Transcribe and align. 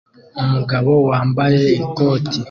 Umugabo 0.41 0.91
wambaye 1.09 1.59
ikoti 1.83 2.37